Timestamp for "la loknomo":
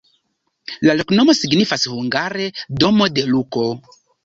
0.89-1.35